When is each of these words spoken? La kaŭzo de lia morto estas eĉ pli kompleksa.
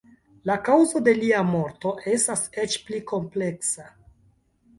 La 0.49 0.53
kaŭzo 0.69 1.01
de 1.07 1.13
lia 1.17 1.41
morto 1.49 1.91
estas 2.15 2.43
eĉ 2.65 2.79
pli 2.89 3.03
kompleksa. 3.13 3.87